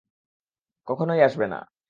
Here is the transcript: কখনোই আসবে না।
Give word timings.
কখনোই 0.87 1.21
আসবে 1.21 1.45
না। 1.47 1.59